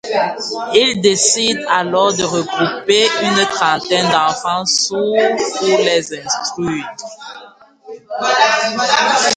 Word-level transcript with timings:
Il 0.73 0.99
décide 0.99 1.63
alors 1.69 2.11
de 2.17 2.23
regrouper 2.23 3.05
une 3.21 3.45
trentaine 3.49 4.09
d'enfants 4.09 4.65
sourds 4.65 5.59
pour 5.59 5.77
les 5.85 6.19
instruire. 6.19 6.91